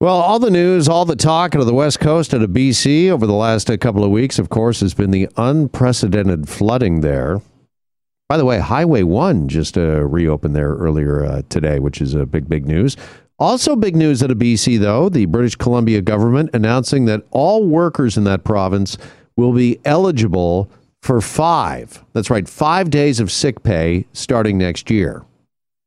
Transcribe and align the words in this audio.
Well, 0.00 0.16
all 0.16 0.38
the 0.38 0.50
news, 0.50 0.88
all 0.88 1.04
the 1.04 1.14
talk 1.14 1.54
out 1.54 1.60
of 1.60 1.66
the 1.66 1.74
West 1.74 2.00
Coast, 2.00 2.32
out 2.32 2.40
of 2.40 2.48
BC 2.48 3.10
over 3.10 3.26
the 3.26 3.34
last 3.34 3.68
uh, 3.68 3.76
couple 3.76 4.02
of 4.02 4.10
weeks, 4.10 4.38
of 4.38 4.48
course, 4.48 4.80
has 4.80 4.94
been 4.94 5.10
the 5.10 5.28
unprecedented 5.36 6.48
flooding 6.48 7.02
there. 7.02 7.42
By 8.26 8.38
the 8.38 8.46
way, 8.46 8.60
Highway 8.60 9.02
1 9.02 9.48
just 9.48 9.76
uh, 9.76 10.06
reopened 10.06 10.56
there 10.56 10.72
earlier 10.72 11.26
uh, 11.26 11.42
today, 11.50 11.80
which 11.80 12.00
is 12.00 12.14
a 12.14 12.24
big, 12.24 12.48
big 12.48 12.66
news. 12.66 12.96
Also, 13.38 13.76
big 13.76 13.94
news 13.94 14.22
out 14.22 14.30
of 14.30 14.38
BC, 14.38 14.78
though 14.78 15.10
the 15.10 15.26
British 15.26 15.56
Columbia 15.56 16.00
government 16.00 16.48
announcing 16.54 17.04
that 17.04 17.26
all 17.30 17.66
workers 17.66 18.16
in 18.16 18.24
that 18.24 18.42
province 18.42 18.96
will 19.36 19.52
be 19.52 19.80
eligible 19.84 20.70
for 21.02 21.20
five, 21.20 22.02
that's 22.14 22.30
right, 22.30 22.48
five 22.48 22.88
days 22.88 23.20
of 23.20 23.30
sick 23.30 23.62
pay 23.62 24.06
starting 24.14 24.56
next 24.56 24.90
year. 24.90 25.26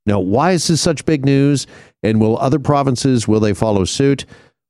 Now, 0.05 0.19
why 0.19 0.51
is 0.51 0.67
this 0.67 0.81
such 0.81 1.05
big 1.05 1.25
news? 1.25 1.67
And 2.01 2.19
will 2.19 2.37
other 2.37 2.59
provinces, 2.59 3.27
will 3.27 3.39
they 3.39 3.53
follow 3.53 3.85
suit? 3.85 4.25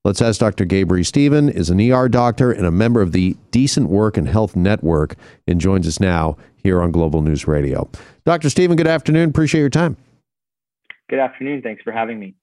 Let's 0.05 0.21
ask 0.21 0.39
Dr. 0.39 0.65
Gabriel 0.65 1.05
Stephen, 1.05 1.47
is 1.49 1.69
an 1.69 1.79
ER 1.79 2.09
doctor 2.09 2.51
and 2.51 2.65
a 2.65 2.71
member 2.71 3.01
of 3.01 3.13
the 3.13 3.37
Decent 3.51 3.89
Work 3.89 4.17
and 4.17 4.27
Health 4.27 4.55
Network, 4.55 5.15
and 5.47 5.61
joins 5.61 5.87
us 5.87 5.99
now 5.99 6.37
here 6.57 6.81
on 6.81 6.91
Global 6.91 7.21
News 7.21 7.47
Radio. 7.47 7.89
Dr. 8.25 8.49
Stephen, 8.49 8.75
good 8.75 8.87
afternoon. 8.87 9.29
Appreciate 9.29 9.61
your 9.61 9.69
time. 9.69 9.95
Good 11.09 11.19
afternoon. 11.19 11.61
Thanks 11.61 11.83
for 11.83 11.91
having 11.91 12.19
me. 12.19 12.35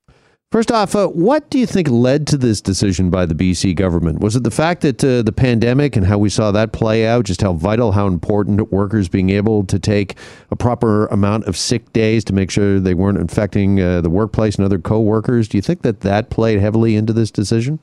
First 0.52 0.72
off, 0.72 0.96
uh, 0.96 1.06
what 1.06 1.48
do 1.48 1.60
you 1.60 1.66
think 1.66 1.88
led 1.88 2.26
to 2.26 2.36
this 2.36 2.60
decision 2.60 3.08
by 3.08 3.24
the 3.24 3.36
BC 3.36 3.76
government? 3.76 4.18
Was 4.18 4.34
it 4.34 4.42
the 4.42 4.50
fact 4.50 4.80
that 4.80 5.04
uh, 5.04 5.22
the 5.22 5.30
pandemic 5.30 5.94
and 5.94 6.04
how 6.04 6.18
we 6.18 6.28
saw 6.28 6.50
that 6.50 6.72
play 6.72 7.06
out, 7.06 7.24
just 7.24 7.40
how 7.40 7.52
vital, 7.52 7.92
how 7.92 8.08
important 8.08 8.72
workers 8.72 9.08
being 9.08 9.30
able 9.30 9.64
to 9.66 9.78
take 9.78 10.16
a 10.50 10.56
proper 10.56 11.06
amount 11.06 11.44
of 11.44 11.56
sick 11.56 11.92
days 11.92 12.24
to 12.24 12.32
make 12.32 12.50
sure 12.50 12.80
they 12.80 12.94
weren't 12.94 13.18
infecting 13.18 13.80
uh, 13.80 14.00
the 14.00 14.10
workplace 14.10 14.56
and 14.56 14.64
other 14.64 14.80
co-workers? 14.80 15.46
Do 15.46 15.56
you 15.56 15.62
think 15.62 15.82
that 15.82 16.00
that 16.00 16.30
played 16.30 16.58
heavily 16.58 16.96
into 16.96 17.12
this 17.12 17.30
decision? 17.30 17.78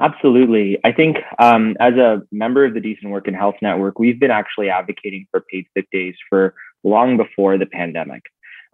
Absolutely. 0.00 0.78
I 0.84 0.92
think 0.92 1.16
um, 1.40 1.76
as 1.80 1.94
a 1.94 2.22
member 2.30 2.64
of 2.64 2.74
the 2.74 2.80
Decent 2.80 3.10
Work 3.10 3.26
and 3.26 3.34
Health 3.34 3.56
Network, 3.60 3.98
we've 3.98 4.20
been 4.20 4.30
actually 4.30 4.70
advocating 4.70 5.26
for 5.32 5.40
paid 5.52 5.66
sick 5.76 5.88
days 5.90 6.14
for 6.30 6.54
long 6.84 7.16
before 7.16 7.58
the 7.58 7.66
pandemic. 7.66 8.22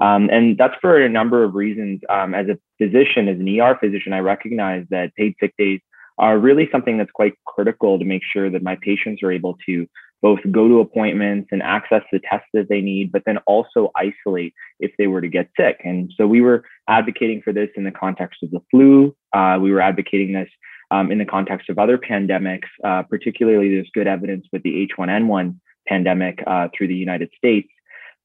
Um, 0.03 0.29
and 0.31 0.59
that's 0.59 0.75
for 0.81 1.01
a 1.01 1.09
number 1.09 1.45
of 1.45 1.55
reasons. 1.55 2.01
Um, 2.09 2.35
as 2.35 2.47
a 2.49 2.59
physician, 2.79 3.29
as 3.29 3.39
an 3.39 3.61
ER 3.61 3.77
physician, 3.79 4.13
I 4.13 4.19
recognize 4.19 4.87
that 4.91 5.15
paid 5.15 5.35
sick 5.41 5.55
days 5.57 5.81
are 6.19 6.39
really 6.39 6.69
something 6.71 6.99
that's 6.99 7.11
quite 7.11 7.35
critical 7.47 7.99
to 7.99 8.05
make 8.05 8.23
sure 8.25 8.51
that 8.51 8.63
my 8.63 8.77
patients 8.81 9.23
are 9.23 9.33
able 9.33 9.57
to 9.67 9.87
both 10.23 10.39
go 10.51 10.69
to 10.69 10.81
appointments 10.81 11.49
and 11.53 11.63
access 11.63 12.03
the 12.11 12.19
tests 12.19 12.49
that 12.55 12.69
they 12.71 12.81
need, 12.81 13.13
but 13.13 13.23
then 13.27 13.37
also 13.47 13.91
isolate 13.95 14.55
if 14.81 14.91
they 14.97 15.07
were 15.07 15.21
to 15.21 15.29
get 15.29 15.51
sick. 15.59 15.81
And 15.85 16.11
so 16.17 16.27
we 16.27 16.41
were 16.41 16.65
advocating 16.89 17.43
for 17.43 17.53
this 17.53 17.69
in 17.77 17.85
the 17.85 17.91
context 17.91 18.43
of 18.43 18.51
the 18.51 18.61
flu. 18.71 19.15
Uh, 19.35 19.59
we 19.61 19.71
were 19.71 19.83
advocating 19.83 20.33
this 20.33 20.49
um, 20.91 21.13
in 21.13 21.19
the 21.19 21.27
context 21.27 21.69
of 21.69 21.79
other 21.79 21.99
pandemics, 21.99 22.69
uh, 22.85 23.03
particularly 23.03 23.69
there's 23.75 23.91
good 23.93 24.07
evidence 24.07 24.47
with 24.51 24.63
the 24.63 24.89
H1N1 24.97 25.57
pandemic 25.87 26.43
uh, 26.47 26.69
through 26.75 26.89
the 26.89 26.95
United 26.95 27.31
States. 27.37 27.69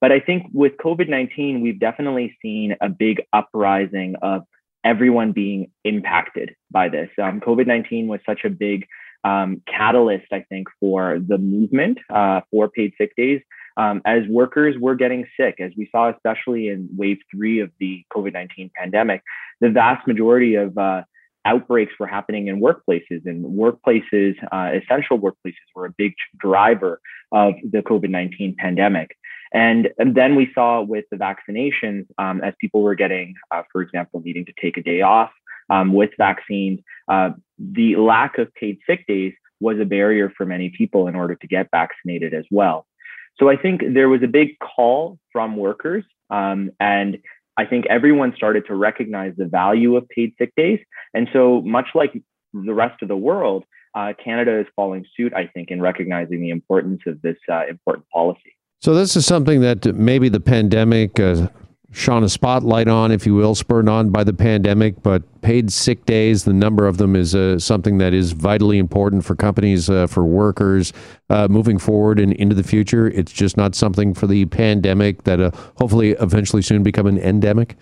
But 0.02 0.12
I 0.12 0.20
think 0.20 0.48
with 0.54 0.74
COVID 0.78 1.10
19, 1.10 1.62
we've 1.62 1.80
definitely 1.80 2.38
seen 2.42 2.76
a 2.82 2.90
big 2.90 3.22
uprising 3.34 4.16
of 4.22 4.44
everyone 4.84 5.34
being 5.34 5.72
impacted 5.84 6.56
by 6.72 6.90
this. 6.90 7.10
Um, 7.22 7.42
COVID 7.42 7.68
19 7.68 8.08
was 8.08 8.20
such 8.26 8.46
a 8.46 8.50
big 8.50 8.86
um, 9.24 9.62
catalyst, 9.68 10.32
I 10.32 10.46
think, 10.50 10.68
for 10.80 11.20
the 11.20 11.38
movement 11.38 11.98
uh, 12.10 12.42
for 12.52 12.70
paid 12.70 12.94
sick 12.98 13.16
days. 13.16 13.42
Um, 13.78 14.02
as 14.06 14.24
workers 14.28 14.76
were 14.80 14.96
getting 14.96 15.26
sick, 15.40 15.56
as 15.60 15.72
we 15.78 15.90
saw, 15.92 16.12
especially 16.12 16.68
in 16.68 16.90
wave 16.98 17.20
three 17.34 17.60
of 17.60 17.72
the 17.80 18.04
COVID 18.14 18.34
19 18.34 18.72
pandemic, 18.76 19.22
the 19.62 19.70
vast 19.70 20.06
majority 20.08 20.56
of 20.56 20.78
uh, 20.78 21.04
outbreaks 21.46 21.94
were 22.00 22.08
happening 22.08 22.48
in 22.48 22.62
workplaces, 22.62 23.26
and 23.26 23.46
workplaces, 23.46 24.36
uh, 24.52 24.78
essential 24.78 25.18
workplaces, 25.18 25.56
were 25.76 25.86
a 25.86 25.94
big 25.98 26.14
driver 26.38 27.00
of 27.32 27.54
the 27.70 27.80
COVID 27.80 28.10
19 28.10 28.56
pandemic. 28.58 29.16
And, 29.52 29.90
and 29.98 30.16
then 30.16 30.36
we 30.36 30.52
saw 30.54 30.82
with 30.82 31.06
the 31.12 31.18
vaccinations, 31.18 32.06
um, 32.18 32.42
as 32.42 32.54
people 32.60 32.82
were 32.82 32.96
getting, 32.96 33.36
uh, 33.52 33.64
for 33.72 33.82
example, 33.82 34.22
needing 34.24 34.46
to 34.46 34.54
take 34.62 34.78
a 34.78 34.84
day 34.84 35.02
off 35.02 35.32
um, 35.70 35.94
with 35.94 36.12
vaccines, 36.18 36.80
uh, 37.08 37.32
the 37.58 37.96
lack 37.96 38.38
of 38.38 38.54
paid 38.54 38.78
sick 38.88 39.06
days 39.08 39.34
was 39.60 39.80
a 39.80 39.86
barrier 39.86 40.32
for 40.38 40.46
many 40.46 40.70
people 40.70 41.08
in 41.08 41.16
order 41.16 41.36
to 41.36 41.48
get 41.48 41.68
vaccinated 41.72 42.34
as 42.34 42.46
well. 42.52 42.86
So 43.40 43.50
I 43.50 43.56
think 43.56 43.82
there 43.94 44.10
was 44.10 44.22
a 44.24 44.28
big 44.28 44.58
call 44.60 45.18
from 45.32 45.58
workers, 45.58 46.04
um, 46.30 46.72
and 46.80 47.18
I 47.58 47.66
think 47.66 47.86
everyone 47.88 48.34
started 48.36 48.66
to 48.68 48.76
recognize 48.76 49.34
the 49.38 49.46
value 49.46 49.96
of 49.96 50.08
paid 50.10 50.34
sick 50.38 50.54
days. 50.56 50.80
And 51.14 51.30
so, 51.34 51.62
much 51.62 51.88
like 51.96 52.14
the 52.54 52.74
rest 52.74 53.02
of 53.02 53.08
the 53.08 53.18
world, 53.18 53.66
uh, 53.96 54.14
Canada 54.24 54.60
is 54.60 54.68
following 54.76 55.06
suit, 55.16 55.34
I 55.34 55.48
think, 55.48 55.72
in 55.72 55.82
recognizing 55.82 56.42
the 56.42 56.50
importance 56.50 57.02
of 57.06 57.22
this 57.22 57.38
uh, 57.52 57.66
important 57.68 58.08
policy. 58.10 58.56
So 58.82 58.94
this 58.94 59.18
is 59.18 59.26
something 59.26 59.60
that 59.60 59.86
maybe 59.94 60.30
the 60.30 60.40
pandemic 60.40 61.20
uh, 61.20 61.50
shone 61.92 62.24
a 62.24 62.30
spotlight 62.30 62.88
on, 62.88 63.12
if 63.12 63.26
you 63.26 63.36
will, 63.36 63.54
spurred 63.54 63.90
on 63.90 64.10
by 64.10 64.24
the 64.24 64.32
pandemic. 64.32 65.04
But 65.04 65.42
paid 65.42 65.70
sick 65.74 66.06
days, 66.06 66.46
the 66.46 66.54
number 66.54 66.88
of 66.88 66.98
them 66.98 67.14
is 67.14 67.36
uh, 67.36 67.60
something 67.60 67.98
that 67.98 68.14
is 68.14 68.32
vitally 68.32 68.78
important 68.78 69.26
for 69.26 69.36
companies, 69.36 69.90
uh, 69.90 70.08
for 70.08 70.24
workers, 70.24 70.94
uh, 71.30 71.50
moving 71.50 71.78
forward 71.78 72.22
and 72.22 72.32
into 72.34 72.56
the 72.56 72.64
future. 72.64 73.08
It's 73.08 73.34
just 73.34 73.58
not 73.58 73.76
something 73.76 74.14
for 74.14 74.28
the 74.28 74.46
pandemic 74.46 75.24
that 75.24 75.42
uh, 75.42 75.52
hopefully 75.76 76.12
eventually 76.12 76.62
soon 76.62 76.82
become 76.82 77.06
an 77.06 77.18
endemic. 77.18 77.76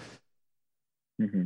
Mm-hmm. 1.21 1.43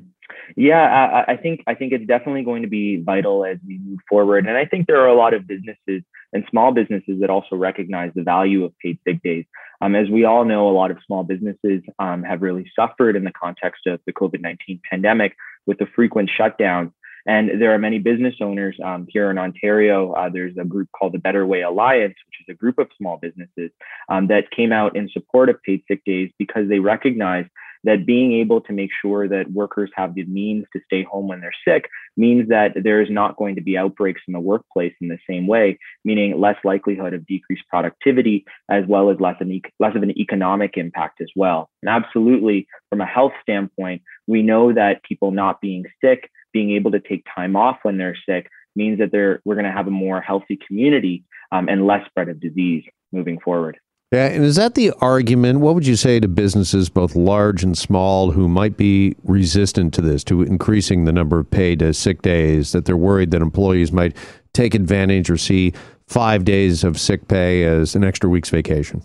Yeah, 0.58 1.24
I, 1.28 1.34
I, 1.34 1.38
think 1.38 1.64
I 1.68 1.76
think 1.76 1.94
it's 1.94 2.06
definitely 2.06 2.44
going 2.44 2.62
to 2.64 2.68
be 2.68 3.02
vital 3.02 3.46
as 3.46 3.58
we 3.66 3.80
move 3.80 4.00
forward, 4.10 4.46
and 4.46 4.58
I 4.58 4.66
think 4.66 4.88
there 4.88 5.00
are 5.02 5.08
a 5.08 5.16
lot 5.16 5.34
of 5.34 5.48
businesses 5.48 6.04
and 6.34 6.46
small 6.50 6.72
businesses 6.72 7.20
that 7.22 7.30
also 7.30 7.56
recognize 7.56 8.12
the 8.16 8.24
value 8.24 8.64
of 8.66 8.78
paid 8.80 9.00
sick 9.06 9.22
days. 9.24 9.46
Um, 9.82 9.96
as 9.96 10.10
we 10.10 10.26
all 10.26 10.46
know, 10.46 10.70
a 10.70 10.72
lot 10.72 10.92
of 10.92 10.98
small 11.06 11.24
businesses 11.24 11.82
um, 12.00 12.24
have 12.24 12.42
really 12.42 12.70
suffered 12.76 13.16
in 13.16 13.24
the 13.24 13.32
context 13.32 13.88
of 13.88 14.00
the 14.06 14.14
COVID 14.14 14.42
19 14.42 14.82
pandemic 14.90 15.36
with 15.66 15.80
the 15.80 15.88
frequent 15.96 16.30
shutdowns. 16.38 16.92
And 17.26 17.62
there 17.62 17.74
are 17.74 17.78
many 17.78 18.00
business 18.00 18.36
owners 18.42 18.76
um, 18.84 19.06
here 19.08 19.30
in 19.30 19.38
Ontario. 19.38 20.12
Uh, 20.14 20.30
there's 20.30 20.58
a 20.58 20.66
group 20.66 20.90
called 20.92 21.14
the 21.14 21.20
Better 21.20 21.46
Way 21.46 21.62
Alliance, 21.62 22.16
which 22.26 22.42
is 22.42 22.52
a 22.52 22.58
group 22.58 22.80
of 22.80 22.88
small 22.98 23.18
businesses 23.18 23.70
um, 24.10 24.28
that 24.28 24.50
came 24.50 24.72
out 24.72 24.96
in 24.96 25.08
support 25.10 25.50
of 25.50 25.62
paid 25.62 25.84
sick 25.88 26.04
days 26.04 26.32
because 26.40 26.68
they 26.68 26.80
recognize 26.80 27.46
that 27.84 28.06
being 28.06 28.34
able 28.34 28.62
to 28.62 28.74
make 28.74 28.92
sure 29.02 29.28
that 29.28 29.52
workers 29.52 29.90
have 29.96 30.14
the 30.14 30.26
means 30.26 30.66
to 30.74 30.82
stay 30.86 31.04
home 31.04 31.28
when 31.28 31.42
they're 31.42 31.52
sick 31.68 31.90
means 32.18 32.50
that 32.50 32.72
there 32.84 33.02
is 33.02 33.10
not 33.10 33.38
going 33.38 33.56
to 33.56 33.62
be 33.62 33.78
outbreaks 33.78 34.22
in 34.28 34.34
the 34.34 34.40
workplace 34.40 34.94
in 35.02 35.08
the 35.08 35.18
same 35.30 35.48
way, 35.48 35.80
meaning 36.06 36.40
less 36.40 36.58
likelihood 36.64 37.14
of 37.14 37.26
decreased 37.26 37.68
productivity 37.70 38.46
as 38.70 38.84
well 38.88 39.10
as 39.10 39.20
less, 39.20 39.36
an, 39.40 39.62
less 39.80 39.96
of 39.96 40.04
an 40.04 40.18
economic 40.20 40.78
impact 40.78 41.22
as 41.22 41.30
well. 41.36 41.70
And 41.82 41.90
absolutely, 41.90 42.68
from 42.90 43.02
a 43.02 43.06
health 43.06 43.34
standpoint, 43.42 44.02
we 44.28 44.42
know 44.44 44.74
that 44.74 45.04
people 45.04 45.32
not 45.32 45.62
being 45.62 45.86
sick, 46.04 46.30
being 46.54 46.72
able 46.72 46.92
to 46.92 47.00
take 47.00 47.26
time 47.34 47.56
off 47.56 47.78
when 47.84 47.98
they're 47.98 48.18
sick, 48.28 48.50
means 48.76 49.00
that 49.00 49.12
we're 49.12 49.56
going 49.56 49.66
to 49.66 49.72
have 49.72 49.88
a 49.88 49.92
more 49.92 50.22
healthy 50.22 50.58
community 50.68 51.24
um, 51.52 51.68
and 51.68 51.86
less 51.86 52.06
spread 52.06 52.30
of 52.30 52.40
disease 52.40 52.84
moving 53.12 53.40
forward. 53.40 53.78
Yeah, 54.12 54.26
and 54.26 54.44
is 54.44 54.58
that 54.58 54.76
the 54.76 54.92
argument? 55.00 55.62
What 55.62 55.74
would 55.74 55.88
you 55.88 55.96
say 55.96 56.20
to 56.20 56.28
businesses, 56.28 56.90
both 56.90 57.16
large 57.16 57.64
and 57.64 57.78
small, 57.78 58.32
who 58.32 58.50
might 58.50 58.76
be 58.76 59.16
resistant 59.24 59.94
to 59.94 60.02
this, 60.02 60.22
to 60.26 60.42
increasing 60.42 61.06
the 61.06 61.14
number 61.14 61.40
of 61.40 61.50
paid 61.50 61.82
uh, 61.82 61.94
sick 61.94 62.22
days, 62.22 62.74
that 62.74 62.84
they're 62.84 62.98
worried 62.98 63.32
that 63.32 63.42
employees 63.42 63.94
might 63.94 64.18
take 64.54 64.76
advantage 64.76 65.30
or 65.30 65.38
see 65.38 65.72
five 66.08 66.44
days 66.44 66.84
of 66.84 67.00
sick 67.00 67.30
pay 67.30 67.64
as 67.64 67.96
an 67.96 68.04
extra 68.04 68.30
week's 68.30 68.50
vacation? 68.50 69.02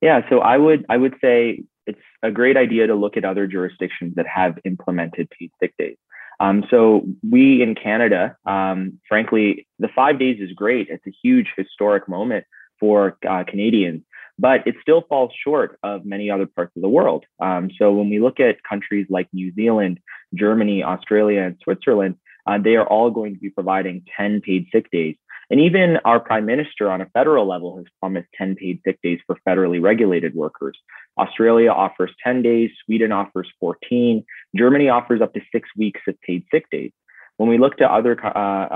Yeah, 0.00 0.28
so 0.28 0.40
I 0.40 0.56
would 0.56 0.84
I 0.88 0.96
would 0.96 1.14
say 1.20 1.62
it's 1.86 2.00
a 2.24 2.32
great 2.32 2.56
idea 2.56 2.88
to 2.88 2.96
look 2.96 3.16
at 3.16 3.24
other 3.24 3.46
jurisdictions 3.46 4.16
that 4.16 4.26
have 4.26 4.58
implemented 4.64 5.30
paid 5.30 5.52
sick 5.60 5.72
days. 5.78 5.96
Um, 6.40 6.64
so 6.68 7.06
we 7.30 7.62
in 7.62 7.76
Canada, 7.76 8.36
um, 8.44 8.98
frankly, 9.08 9.68
the 9.78 9.88
five 9.94 10.18
days 10.18 10.40
is 10.40 10.52
great. 10.52 10.88
It's 10.90 11.06
a 11.06 11.12
huge 11.22 11.52
historic 11.56 12.08
moment 12.08 12.44
for 12.82 13.16
uh, 13.30 13.44
Canadians, 13.46 14.02
but 14.40 14.66
it 14.66 14.74
still 14.82 15.02
falls 15.08 15.30
short 15.44 15.78
of 15.84 16.04
many 16.04 16.28
other 16.28 16.46
parts 16.46 16.72
of 16.74 16.82
the 16.82 16.88
world. 16.88 17.24
Um, 17.40 17.70
so 17.78 17.92
when 17.92 18.10
we 18.10 18.18
look 18.18 18.40
at 18.40 18.64
countries 18.68 19.06
like 19.08 19.28
New 19.32 19.54
Zealand, 19.54 20.00
Germany, 20.34 20.82
Australia, 20.82 21.42
and 21.42 21.56
Switzerland, 21.62 22.16
uh, 22.44 22.58
they 22.58 22.74
are 22.74 22.86
all 22.86 23.12
going 23.12 23.34
to 23.34 23.40
be 23.40 23.50
providing 23.50 24.04
10 24.16 24.40
paid 24.40 24.66
sick 24.72 24.90
days. 24.90 25.14
And 25.48 25.60
even 25.60 25.98
our 26.04 26.18
prime 26.18 26.44
minister 26.44 26.90
on 26.90 27.00
a 27.00 27.06
federal 27.14 27.46
level 27.46 27.76
has 27.76 27.86
promised 28.00 28.26
10 28.36 28.56
paid 28.56 28.80
sick 28.84 28.98
days 29.00 29.20
for 29.28 29.38
federally 29.46 29.80
regulated 29.80 30.34
workers. 30.34 30.76
Australia 31.18 31.70
offers 31.70 32.10
10 32.24 32.42
days, 32.42 32.70
Sweden 32.84 33.12
offers 33.12 33.48
14, 33.60 34.24
Germany 34.56 34.88
offers 34.88 35.20
up 35.20 35.34
to 35.34 35.40
six 35.52 35.68
weeks 35.76 36.00
of 36.08 36.20
paid 36.22 36.44
sick 36.50 36.68
days. 36.72 36.90
When 37.36 37.48
we 37.48 37.58
look 37.58 37.76
to 37.76 37.88
other, 37.88 38.18
uh, 38.24 38.28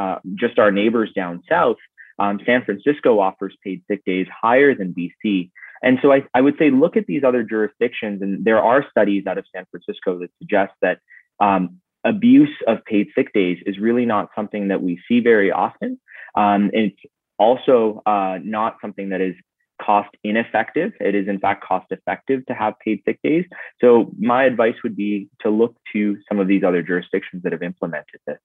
uh, 0.03 0.19
just 0.37 0.61
our 0.61 0.71
neighbors 0.71 1.11
down 1.13 1.43
south, 1.49 1.79
um, 2.19 2.41
San 2.47 2.65
Francisco 2.65 3.21
offers 3.21 3.57
paid 3.63 3.83
sick 3.89 4.05
days 4.05 4.27
higher 4.31 4.75
than 4.75 4.95
BC. 4.95 5.51
And 5.83 5.99
so 6.01 6.13
I, 6.13 6.25
I 6.35 6.41
would 6.41 6.57
say 6.59 6.71
look 6.71 6.97
at 6.97 7.07
these 7.07 7.23
other 7.23 7.43
jurisdictions, 7.43 8.23
and 8.23 8.45
there 8.45 8.63
are 8.63 8.85
studies 8.91 9.27
out 9.27 9.39
of 9.39 9.45
San 9.55 9.67
Francisco 9.71 10.19
that 10.21 10.31
suggest 10.39 10.73
that 10.81 11.01
um, 11.41 11.81
abuse 12.05 12.55
of 12.67 12.85
paid 12.85 13.09
sick 13.15 13.33
days 13.33 13.59
is 13.67 13.79
really 13.79 14.07
not 14.07 14.31
something 14.35 14.69
that 14.69 14.83
we 14.83 15.01
see 15.09 15.21
very 15.21 15.53
often. 15.53 16.01
Um, 16.35 16.71
it's 16.73 16.97
also 17.39 18.03
uh, 18.07 18.39
not 18.43 18.77
something 18.81 19.11
that 19.11 19.21
is 19.21 19.35
cost 19.81 20.09
ineffective. 20.25 20.93
It 21.01 21.15
is 21.15 21.29
in 21.29 21.39
fact 21.39 21.65
cost 21.65 21.87
effective 21.91 22.47
to 22.47 22.55
have 22.55 22.75
paid 22.83 23.03
sick 23.05 23.21
days. 23.23 23.45
So 23.81 24.11
my 24.19 24.45
advice 24.45 24.77
would 24.83 24.97
be 24.97 25.29
to 25.41 25.51
look 25.51 25.77
to 25.93 26.17
some 26.29 26.41
of 26.41 26.49
these 26.49 26.63
other 26.65 26.83
jurisdictions 26.83 27.43
that 27.43 27.53
have 27.53 27.63
implemented 27.63 28.21
this. 28.27 28.39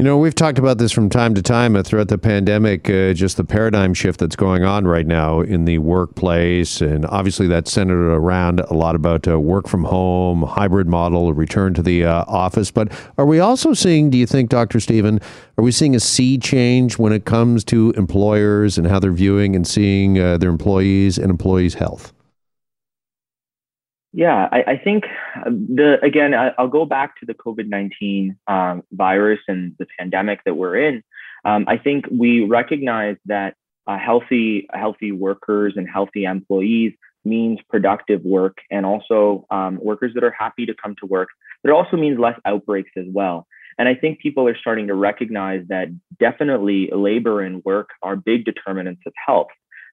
You 0.00 0.04
know, 0.04 0.18
we've 0.18 0.34
talked 0.34 0.58
about 0.58 0.78
this 0.78 0.90
from 0.90 1.08
time 1.08 1.34
to 1.34 1.42
time 1.42 1.76
uh, 1.76 1.84
throughout 1.84 2.08
the 2.08 2.18
pandemic, 2.18 2.90
uh, 2.90 3.12
just 3.12 3.36
the 3.36 3.44
paradigm 3.44 3.94
shift 3.94 4.18
that's 4.18 4.34
going 4.34 4.64
on 4.64 4.88
right 4.88 5.06
now 5.06 5.38
in 5.40 5.66
the 5.66 5.78
workplace. 5.78 6.80
And 6.80 7.06
obviously, 7.06 7.46
that's 7.46 7.70
centered 7.70 8.12
around 8.12 8.58
a 8.58 8.74
lot 8.74 8.96
about 8.96 9.28
uh, 9.28 9.38
work 9.38 9.68
from 9.68 9.84
home, 9.84 10.42
hybrid 10.42 10.88
model, 10.88 11.32
return 11.32 11.74
to 11.74 11.82
the 11.82 12.06
uh, 12.06 12.24
office. 12.26 12.72
But 12.72 12.90
are 13.18 13.24
we 13.24 13.38
also 13.38 13.72
seeing, 13.72 14.10
do 14.10 14.18
you 14.18 14.26
think, 14.26 14.50
Dr. 14.50 14.80
Stephen, 14.80 15.20
are 15.58 15.62
we 15.62 15.70
seeing 15.70 15.94
a 15.94 16.00
sea 16.00 16.38
change 16.38 16.98
when 16.98 17.12
it 17.12 17.24
comes 17.24 17.62
to 17.66 17.92
employers 17.96 18.76
and 18.76 18.88
how 18.88 18.98
they're 18.98 19.12
viewing 19.12 19.54
and 19.54 19.64
seeing 19.64 20.18
uh, 20.18 20.38
their 20.38 20.50
employees 20.50 21.18
and 21.18 21.30
employees' 21.30 21.74
health? 21.74 22.12
Yeah, 24.16 24.48
I, 24.52 24.62
I, 24.74 24.76
think 24.78 25.06
the 25.44 25.98
again, 26.00 26.34
I, 26.34 26.52
will 26.56 26.68
go 26.68 26.84
back 26.84 27.18
to 27.18 27.26
the 27.26 27.34
COVID 27.34 27.68
nineteen 27.68 28.38
um, 28.46 28.84
virus 28.92 29.40
and 29.48 29.74
the 29.80 29.86
pandemic 29.98 30.38
that 30.44 30.54
we're 30.54 30.76
in. 30.76 31.02
Um, 31.44 31.64
I 31.66 31.78
think 31.78 32.04
we 32.12 32.44
recognize 32.44 33.16
that 33.26 33.56
uh, 33.88 33.98
healthy 33.98 34.68
healthy 34.72 35.10
workers 35.10 35.72
and 35.74 35.88
healthy 35.90 36.26
employees 36.26 36.92
means 37.24 37.58
productive 37.68 38.22
work, 38.22 38.58
and 38.70 38.86
also 38.86 39.46
um, 39.50 39.80
workers 39.82 40.12
that 40.14 40.22
are 40.22 40.34
happy 40.38 40.64
to 40.66 40.74
come 40.80 40.94
to 41.00 41.06
work. 41.06 41.30
But 41.64 41.70
it 41.70 41.72
also 41.72 41.96
means 41.96 42.16
less 42.16 42.38
outbreaks 42.44 42.92
as 42.96 43.06
well. 43.08 43.48
And 43.78 43.88
I 43.88 43.96
think 43.96 44.20
people 44.20 44.46
are 44.46 44.56
starting 44.56 44.86
to 44.86 44.94
recognize 44.94 45.64
that 45.70 45.88
definitely 46.20 46.88
labor 46.92 47.40
and 47.40 47.64
work 47.64 47.88
are 48.00 48.14
big 48.14 48.44
determinants 48.44 49.02
of 49.06 49.12
health. 49.26 49.48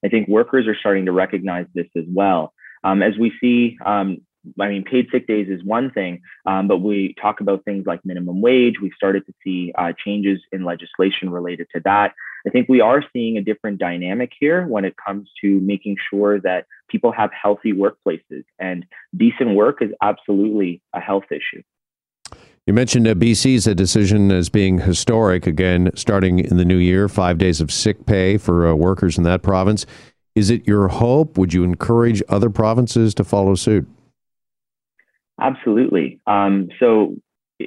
I 0.05 0.09
think 0.09 0.27
workers 0.27 0.67
are 0.67 0.75
starting 0.75 1.05
to 1.07 1.11
recognize 1.11 1.65
this 1.73 1.87
as 1.97 2.05
well. 2.07 2.53
Um, 2.83 3.01
as 3.01 3.17
we 3.17 3.31
see, 3.39 3.77
um, 3.85 4.21
I 4.59 4.69
mean, 4.69 4.83
paid 4.83 5.07
sick 5.11 5.27
days 5.27 5.47
is 5.49 5.63
one 5.63 5.91
thing, 5.91 6.21
um, 6.45 6.67
but 6.67 6.77
we 6.77 7.15
talk 7.21 7.41
about 7.41 7.63
things 7.63 7.85
like 7.85 8.03
minimum 8.03 8.41
wage. 8.41 8.75
We've 8.81 8.91
started 8.95 9.25
to 9.27 9.33
see 9.43 9.71
uh, 9.77 9.93
changes 10.03 10.39
in 10.51 10.65
legislation 10.65 11.29
related 11.29 11.67
to 11.75 11.81
that. 11.85 12.13
I 12.45 12.49
think 12.49 12.67
we 12.67 12.81
are 12.81 13.03
seeing 13.13 13.37
a 13.37 13.41
different 13.41 13.77
dynamic 13.77 14.31
here 14.39 14.65
when 14.65 14.83
it 14.83 14.95
comes 14.97 15.29
to 15.41 15.59
making 15.59 15.97
sure 16.09 16.39
that 16.41 16.65
people 16.89 17.11
have 17.11 17.29
healthy 17.39 17.71
workplaces, 17.71 18.43
and 18.57 18.85
decent 19.15 19.55
work 19.55 19.81
is 19.81 19.91
absolutely 20.01 20.81
a 20.93 20.99
health 20.99 21.25
issue. 21.29 21.61
You 22.67 22.73
mentioned 22.73 23.07
uh, 23.07 23.15
BC's 23.15 23.65
a 23.65 23.73
decision 23.73 24.31
as 24.31 24.49
being 24.49 24.79
historic, 24.79 25.47
again, 25.47 25.89
starting 25.95 26.39
in 26.39 26.57
the 26.57 26.65
new 26.65 26.77
year, 26.77 27.09
five 27.09 27.37
days 27.37 27.59
of 27.59 27.71
sick 27.71 28.05
pay 28.05 28.37
for 28.37 28.67
uh, 28.67 28.75
workers 28.75 29.17
in 29.17 29.23
that 29.23 29.41
province. 29.41 29.85
Is 30.35 30.49
it 30.49 30.67
your 30.67 30.87
hope? 30.87 31.37
Would 31.37 31.53
you 31.53 31.63
encourage 31.63 32.23
other 32.29 32.49
provinces 32.49 33.13
to 33.15 33.23
follow 33.23 33.55
suit? 33.55 33.87
Absolutely. 35.39 36.19
Um, 36.27 36.69
so, 36.79 37.15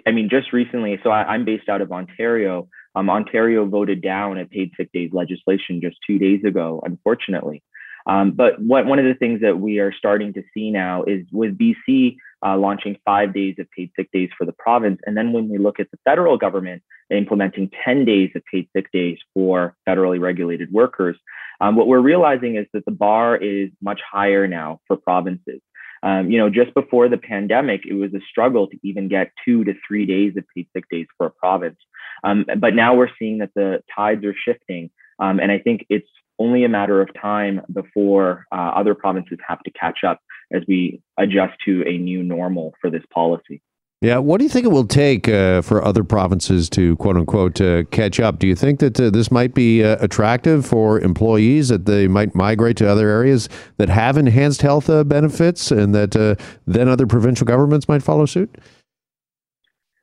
I 0.07 0.13
mean, 0.13 0.29
just 0.31 0.53
recently, 0.53 0.99
so 1.03 1.11
I, 1.11 1.35
am 1.35 1.45
based 1.45 1.69
out 1.69 1.81
of 1.83 1.93
Ontario. 1.93 2.69
Um, 2.95 3.11
Ontario 3.11 3.67
voted 3.67 4.01
down 4.01 4.39
a 4.39 4.47
paid 4.47 4.71
sick 4.77 4.91
days 4.93 5.11
legislation 5.13 5.81
just 5.83 5.97
two 6.07 6.19
days 6.19 6.45
ago, 6.45 6.81
unfortunately. 6.85 7.63
Um, 8.07 8.33
but 8.33 8.61
what, 8.61 8.87
one 8.87 8.99
of 8.99 9.07
the 9.07 9.15
things 9.15 9.41
that 9.41 9.59
we 9.59 9.79
are 9.79 9.93
starting 9.93 10.33
to 10.35 10.43
see 10.53 10.71
now 10.71 11.05
is 11.05 11.27
with 11.33 11.59
BC 11.59 12.17
uh, 12.45 12.57
launching 12.57 12.97
five 13.05 13.33
days 13.33 13.57
of 13.59 13.67
paid 13.71 13.91
sick 13.97 14.11
days 14.13 14.29
for 14.37 14.45
the 14.45 14.53
province. 14.53 15.01
And 15.07 15.17
then 15.17 15.33
when 15.33 15.49
we 15.49 15.59
look 15.59 15.81
at 15.81 15.91
the 15.91 15.99
federal 16.05 16.37
government 16.37 16.83
implementing 17.11 17.71
10 17.85 18.05
days 18.05 18.31
of 18.35 18.43
paid 18.51 18.69
sick 18.75 18.91
days 18.93 19.19
for 19.33 19.75
federally 19.89 20.21
regulated 20.21 20.71
workers, 20.73 21.17
um, 21.65 21.77
what 21.77 21.87
we're 21.87 22.01
realizing 22.01 22.57
is 22.57 22.67
that 22.75 22.85
the 22.85 22.93
bar 22.93 23.37
is 23.37 23.71
much 23.81 24.01
higher 24.13 24.47
now 24.47 24.81
for 24.87 24.99
provinces. 24.99 25.63
Um, 26.03 26.31
you 26.31 26.37
know, 26.37 26.51
just 26.51 26.75
before 26.75 27.09
the 27.09 27.17
pandemic, 27.17 27.87
it 27.89 27.95
was 27.95 28.13
a 28.13 28.21
struggle 28.29 28.69
to 28.69 28.77
even 28.83 29.09
get 29.09 29.31
two 29.47 29.65
to 29.65 29.73
three 29.89 30.05
days 30.05 30.35
of 30.37 30.45
paid 30.55 30.69
sick 30.77 30.85
days 30.91 31.07
for 31.17 31.27
a 31.27 31.31
province. 31.31 31.79
Um, 32.23 32.45
but 32.59 32.75
now 32.75 32.95
we're 32.95 33.09
seeing 33.19 33.39
that 33.39 33.49
the 33.55 33.83
tides 33.97 34.27
are 34.27 34.35
shifting. 34.45 34.91
Um, 35.19 35.41
and 35.41 35.51
I 35.51 35.59
think 35.59 35.87
it's 35.89 36.09
only 36.39 36.65
a 36.65 36.69
matter 36.69 37.01
of 37.01 37.09
time 37.19 37.63
before 37.73 38.45
uh, 38.53 38.73
other 38.77 38.95
provinces 38.95 39.39
have 39.49 39.63
to 39.63 39.71
catch 39.71 40.05
up 40.05 40.21
as 40.53 40.63
we 40.69 41.01
adjust 41.19 41.55
to 41.65 41.83
a 41.89 41.97
new 41.97 42.23
normal 42.23 42.75
for 42.83 42.91
this 42.91 43.05
policy. 43.11 43.63
Yeah, 44.05 44.19
what 44.19 44.37
do 44.37 44.45
you 44.45 44.51
think 44.51 44.67
it 44.67 44.69
will 44.69 44.87
take 44.87 45.31
uh, 45.31 45.63
for 45.63 45.83
other 45.83 46.05
provinces 46.05 46.69
to 46.69 46.95
quote 46.97 47.17
unquote 47.17 47.59
uh, 47.59 47.85
catch 47.85 48.21
up? 48.21 48.39
Do 48.39 48.47
you 48.47 48.55
think 48.55 48.81
that 48.81 49.01
uh, 49.01 49.09
this 49.09 49.31
might 49.31 49.55
be 49.55 49.83
uh, 49.83 49.97
attractive 49.99 50.67
for 50.67 51.01
employees 51.01 51.69
that 51.71 51.87
they 51.87 52.07
might 52.07 52.35
migrate 52.35 52.77
to 52.77 52.87
other 52.87 53.09
areas 53.09 53.49
that 53.79 53.89
have 53.89 54.19
enhanced 54.19 54.61
health 54.61 54.91
uh, 54.91 55.05
benefits, 55.05 55.71
and 55.71 55.95
that 55.95 56.15
uh, 56.15 56.35
then 56.67 56.87
other 56.87 57.07
provincial 57.07 57.47
governments 57.47 57.89
might 57.89 58.03
follow 58.03 58.27
suit? 58.27 58.55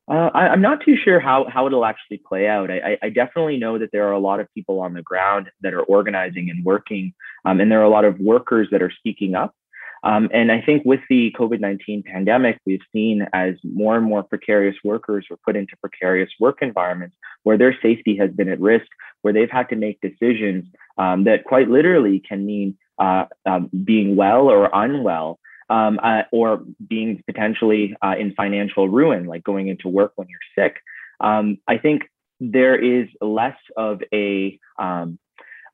I, 0.07 0.51
am 0.51 0.63
not 0.63 0.83
too 0.83 0.95
sure 0.97 1.19
how, 1.19 1.45
how 1.47 1.67
it'll 1.67 1.85
actually 1.85 2.23
play 2.27 2.47
out. 2.47 2.71
I, 2.71 2.97
I, 3.03 3.09
definitely 3.09 3.57
know 3.57 3.77
that 3.77 3.91
there 3.93 4.07
are 4.07 4.11
a 4.11 4.19
lot 4.19 4.39
of 4.41 4.47
people 4.53 4.81
on 4.81 4.93
the 4.93 5.03
ground 5.03 5.49
that 5.61 5.73
are 5.73 5.83
organizing 5.83 6.49
and 6.49 6.65
working, 6.65 7.13
um, 7.45 7.61
and 7.61 7.71
there 7.71 7.79
are 7.79 7.85
a 7.85 7.89
lot 7.89 8.03
of 8.03 8.19
workers 8.19 8.67
that 8.71 8.81
are 8.81 8.91
speaking 8.91 9.35
up. 9.35 9.55
Um, 10.03 10.29
and 10.33 10.51
I 10.51 10.61
think 10.61 10.83
with 10.85 11.01
the 11.09 11.33
COVID 11.37 11.59
19 11.59 12.03
pandemic, 12.03 12.59
we've 12.65 12.81
seen 12.91 13.27
as 13.33 13.55
more 13.63 13.97
and 13.97 14.05
more 14.05 14.23
precarious 14.23 14.75
workers 14.83 15.27
were 15.29 15.37
put 15.45 15.55
into 15.55 15.77
precarious 15.77 16.29
work 16.39 16.59
environments 16.61 17.15
where 17.43 17.57
their 17.57 17.77
safety 17.81 18.17
has 18.17 18.31
been 18.31 18.49
at 18.49 18.59
risk, 18.59 18.87
where 19.21 19.33
they've 19.33 19.51
had 19.51 19.69
to 19.69 19.75
make 19.75 19.99
decisions 20.01 20.65
um, 20.97 21.23
that 21.25 21.43
quite 21.43 21.69
literally 21.69 22.19
can 22.19 22.45
mean 22.45 22.77
uh, 22.99 23.25
um, 23.45 23.69
being 23.83 24.15
well 24.15 24.49
or 24.49 24.69
unwell. 24.73 25.39
Um, 25.69 26.01
uh, 26.03 26.23
or 26.33 26.65
being 26.89 27.23
potentially 27.25 27.95
uh, 28.01 28.15
in 28.19 28.33
financial 28.33 28.89
ruin, 28.89 29.25
like 29.25 29.41
going 29.41 29.69
into 29.69 29.87
work 29.87 30.11
when 30.17 30.27
you're 30.27 30.65
sick. 30.65 30.81
Um, 31.21 31.59
I 31.65 31.77
think 31.77 32.01
there 32.41 32.75
is 32.75 33.07
less 33.21 33.55
of 33.77 34.01
a 34.13 34.59
um, 34.77 35.17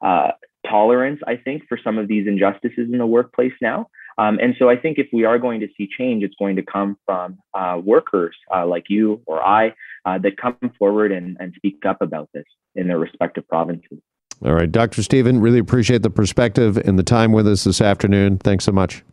uh, 0.02 0.34
tolerance, 0.70 1.22
I 1.26 1.38
think, 1.38 1.64
for 1.68 1.80
some 1.84 1.98
of 1.98 2.08
these 2.08 2.28
injustices 2.28 2.90
in 2.92 2.98
the 2.98 3.08
workplace 3.08 3.54
now. 3.62 3.88
Um, 4.18 4.40
and 4.42 4.56
so 4.58 4.70
I 4.70 4.76
think 4.76 4.98
if 4.98 5.08
we 5.14 5.26
are 5.26 5.38
going 5.38 5.60
to 5.60 5.68
see 5.78 5.88
change, 5.98 6.24
it's 6.24 6.36
going 6.40 6.56
to 6.56 6.64
come 6.64 6.98
from 7.06 7.38
uh, 7.54 7.80
workers 7.84 8.36
uh, 8.54 8.66
like 8.66 8.86
you 8.90 9.22
or 9.26 9.46
I 9.46 9.74
uh, 10.06 10.18
that 10.20 10.38
come 10.38 10.58
forward 10.80 11.12
and, 11.12 11.38
and 11.40 11.54
speak 11.56 11.86
up 11.88 12.02
about 12.02 12.30
this 12.34 12.46
in 12.76 12.88
their 12.88 12.98
respective 12.98 13.48
provinces. 13.48 14.00
All 14.46 14.54
right, 14.54 14.72
Dr. 14.72 15.02
Stephen, 15.02 15.40
really 15.40 15.60
appreciate 15.60 16.04
the 16.04 16.10
perspective 16.10 16.78
and 16.78 16.98
the 16.98 17.04
time 17.04 17.32
with 17.32 17.48
us 17.48 17.64
this 17.64 17.82
afternoon. 17.82 18.38
Thanks 18.38 18.66
so 18.66 18.72
much. 18.72 19.04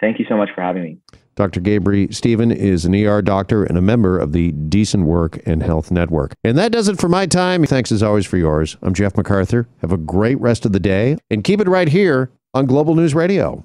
Thank 0.00 0.18
you 0.18 0.26
so 0.28 0.36
much 0.36 0.50
for 0.54 0.60
having 0.60 0.82
me. 0.82 0.98
Dr. 1.34 1.60
Gabriel 1.60 2.12
Stephen 2.12 2.50
is 2.50 2.84
an 2.84 2.94
ER 2.96 3.22
doctor 3.22 3.62
and 3.62 3.78
a 3.78 3.80
member 3.80 4.18
of 4.18 4.32
the 4.32 4.50
Decent 4.50 5.04
Work 5.04 5.40
and 5.46 5.62
Health 5.62 5.92
Network. 5.92 6.34
And 6.42 6.58
that 6.58 6.72
does 6.72 6.88
it 6.88 6.98
for 6.98 7.08
my 7.08 7.26
time. 7.26 7.64
Thanks 7.64 7.92
as 7.92 8.02
always 8.02 8.26
for 8.26 8.36
yours. 8.36 8.76
I'm 8.82 8.92
Jeff 8.92 9.16
MacArthur. 9.16 9.68
Have 9.80 9.92
a 9.92 9.96
great 9.96 10.40
rest 10.40 10.66
of 10.66 10.72
the 10.72 10.80
day 10.80 11.16
and 11.30 11.44
keep 11.44 11.60
it 11.60 11.68
right 11.68 11.88
here 11.88 12.30
on 12.54 12.66
Global 12.66 12.96
News 12.96 13.14
Radio. 13.14 13.64